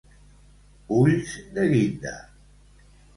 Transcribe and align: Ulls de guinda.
Ulls 0.99 1.33
de 1.57 1.65
guinda. 1.73 2.15